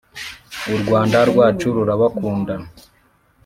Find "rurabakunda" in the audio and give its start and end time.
1.75-2.53